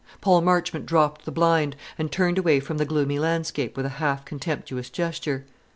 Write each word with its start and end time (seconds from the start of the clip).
Paul 0.19 0.41
Marchmont 0.41 0.87
dropped 0.87 1.25
the 1.25 1.31
blind, 1.31 1.75
and 1.95 2.11
turned 2.11 2.39
away 2.39 2.59
from 2.59 2.79
the 2.79 2.85
gloomy 2.85 3.19
landscape 3.19 3.77
with 3.77 3.85
a 3.85 3.89
half 3.99 4.25
contemptuous 4.25 4.89
gesture. 4.89 5.45